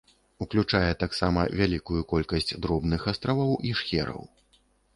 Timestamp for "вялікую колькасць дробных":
1.59-3.07